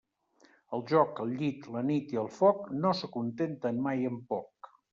[0.77, 4.75] El joc, el llit, la nit i el foc no s'acontenten mai amb poc.